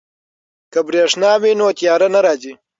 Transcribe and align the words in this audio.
که 0.71 0.79
بریښنا 0.87 1.31
وي 1.41 1.51
نو 1.59 1.67
تیاره 1.79 2.07
نه 2.15 2.19
راځي. 2.25 2.53